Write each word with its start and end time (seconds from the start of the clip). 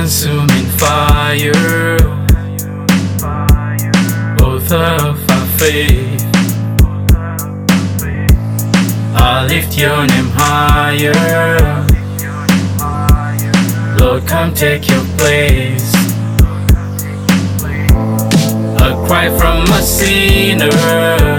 consuming 0.00 0.66
fire, 0.78 1.96
author 4.40 4.86
of 5.02 5.18
our 5.28 5.46
faith. 5.58 6.22
I 9.16 9.44
lift 9.48 9.76
your 9.76 10.06
name 10.06 10.30
higher. 10.34 11.84
Lord, 13.98 14.24
come 14.24 14.54
take 14.54 14.88
your 14.88 15.04
place. 15.18 15.92
A 18.80 18.90
cry 19.04 19.36
from 19.36 19.64
a 19.64 19.82
sinner 19.82 21.37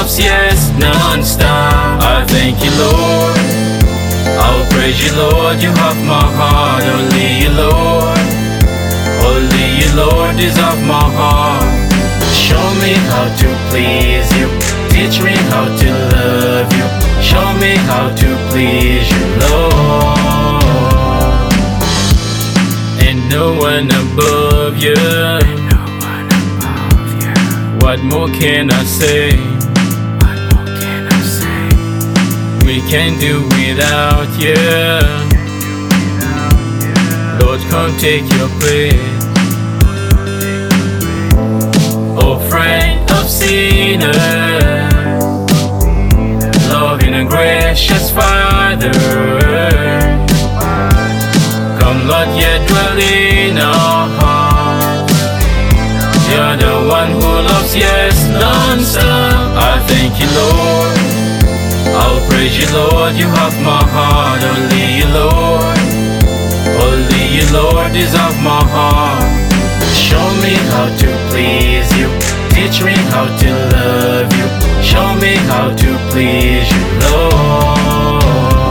loves, 0.00 0.18
yes, 0.18 0.70
non-stop. 0.78 2.00
I 2.00 2.24
thank 2.26 2.62
you, 2.64 2.70
Lord. 2.80 3.36
I'll 4.40 4.64
praise 4.72 4.98
you, 5.04 5.12
Lord. 5.16 5.60
You 5.60 5.70
have 5.70 6.00
my 6.06 6.26
heart, 6.38 6.84
only 6.84 7.28
you, 7.42 7.50
Lord. 7.52 8.18
Only 9.30 9.66
you, 9.78 9.88
Lord, 9.96 10.36
deserve 10.36 10.80
my 10.86 11.06
heart. 11.20 11.64
Show 12.32 12.66
me 12.80 12.92
how 13.12 13.26
to 13.40 13.48
please 13.68 14.28
you. 14.38 14.48
Teach 14.88 15.20
me 15.22 15.34
how 15.52 15.66
to 15.80 15.88
love 16.14 16.72
you. 16.78 16.86
Show 17.22 17.48
me 17.60 17.76
how 17.90 18.08
to 18.22 18.28
please 18.50 19.06
you, 19.14 19.24
Lord. 19.44 20.62
And 23.04 23.18
no 23.28 23.54
one 23.58 23.90
above 23.90 24.78
you. 24.78 24.96
What 27.82 28.00
more 28.02 28.28
can 28.28 28.70
I 28.70 28.84
say? 28.84 29.59
Can 32.90 33.16
do 33.20 33.44
without 33.54 34.26
you. 34.42 34.56
Lord, 37.38 37.60
come 37.70 37.96
take 37.98 38.26
your 38.34 38.48
place. 38.58 38.98
Oh, 42.18 42.44
friend 42.50 43.08
of 43.12 43.30
sinners, 43.30 44.16
loving 46.68 47.14
and 47.14 47.28
gracious 47.30 48.10
Father. 48.10 48.90
Come, 51.78 52.08
Lord, 52.08 52.30
yet 52.36 52.66
dwell 52.66 52.98
in 52.98 53.56
our 53.58 54.08
hearts. 54.18 55.14
You're 56.28 56.56
the 56.56 56.88
one 56.88 57.10
who 57.12 57.30
loves, 57.46 57.76
yes, 57.76 58.16
non-stop. 58.30 59.39
Lord. 62.72 63.16
You 63.16 63.26
have 63.26 63.56
my 63.62 63.82
heart, 63.94 64.42
only 64.42 64.86
you, 64.98 65.08
Lord. 65.10 65.78
Only 66.86 67.24
you, 67.34 67.44
Lord, 67.52 67.92
deserve 67.92 68.36
my 68.42 68.62
heart. 68.74 69.26
Show 69.94 70.26
me 70.42 70.54
how 70.70 70.86
to 71.02 71.08
please 71.30 71.90
you. 71.98 72.08
Teach 72.54 72.82
me 72.82 72.94
how 73.10 73.26
to 73.26 73.50
love 73.74 74.30
you. 74.38 74.46
Show 74.82 75.14
me 75.18 75.34
how 75.50 75.74
to 75.74 75.90
please 76.10 76.68
you, 76.70 76.84
Lord. 77.10 78.22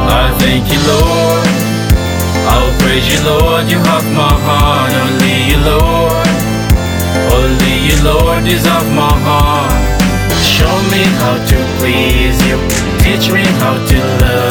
I 0.08 0.32
thank 0.40 0.72
you, 0.72 0.80
Lord. 0.88 1.48
I'll 2.52 2.74
praise 2.80 3.08
you, 3.12 3.20
Lord. 3.28 3.70
You 3.70 3.80
have 3.92 4.08
my 4.16 4.34
heart, 4.48 4.92
only 5.04 5.38
you, 5.52 5.60
Lord. 5.72 6.30
Only 7.36 7.76
you, 7.88 7.98
Lord, 8.04 8.44
deserve 8.46 8.90
my 8.96 9.14
heart. 9.28 9.76
Show 10.40 10.76
me 10.92 11.04
how 11.20 11.36
to 11.52 11.58
please 11.80 12.40
you. 12.48 12.89
Teach 13.00 13.32
me 13.32 13.44
how 13.62 13.74
to 13.86 13.98
love 14.22 14.49